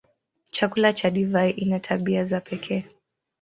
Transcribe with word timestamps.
Chakula 0.51 0.91
na 1.03 1.09
divai 1.11 1.49
ina 1.51 1.79
tabia 1.79 2.25
za 2.25 2.41
pekee. 2.41 2.85